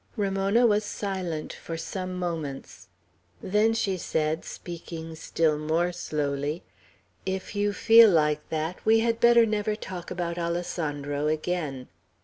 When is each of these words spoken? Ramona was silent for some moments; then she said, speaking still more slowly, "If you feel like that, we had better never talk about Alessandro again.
Ramona 0.17 0.65
was 0.65 0.83
silent 0.83 1.53
for 1.53 1.77
some 1.77 2.15
moments; 2.15 2.87
then 3.39 3.71
she 3.75 3.97
said, 3.97 4.43
speaking 4.43 5.13
still 5.13 5.59
more 5.59 5.91
slowly, 5.91 6.63
"If 7.23 7.55
you 7.55 7.71
feel 7.71 8.09
like 8.09 8.49
that, 8.49 8.83
we 8.83 9.01
had 9.01 9.19
better 9.19 9.45
never 9.45 9.75
talk 9.75 10.09
about 10.09 10.39
Alessandro 10.39 11.27
again. 11.27 11.87